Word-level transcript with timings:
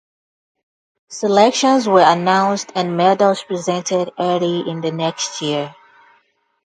Selections 1.09 1.87
were 1.87 1.99
announced 2.01 2.71
and 2.73 2.97
medals 2.97 3.43
presented 3.43 4.09
early 4.17 4.67
in 4.67 4.81
the 4.81 4.89
next 4.91 5.43
year. 5.43 5.75